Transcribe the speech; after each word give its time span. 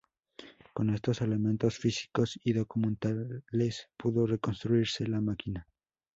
Con 0.73 0.89
estos 0.89 1.21
elementos 1.21 1.77
físicos 1.77 2.39
y 2.43 2.53
documentales 2.53 3.89
pudo 3.97 4.25
reconstruirse 4.25 5.05
la 5.05 5.21
máquina. 5.21 5.67